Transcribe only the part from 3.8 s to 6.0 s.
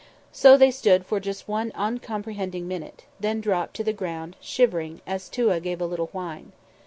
the ground, shivering, as Touaa gave a